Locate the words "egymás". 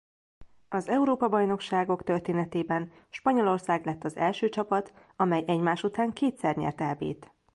5.47-5.83